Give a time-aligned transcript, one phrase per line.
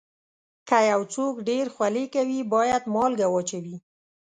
[0.67, 3.77] که یو څوک ډېر خولې کوي، باید مالګه واچوي.